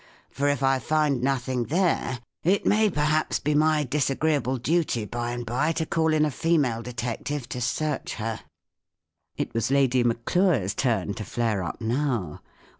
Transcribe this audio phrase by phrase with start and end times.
[0.31, 5.45] For if I find nothing there, it may perhaps be my disagreeable duty, by and
[5.45, 8.39] by, to call in a female detective to search her."
[9.37, 12.41] It was Lady Maclure's turn to flare up now.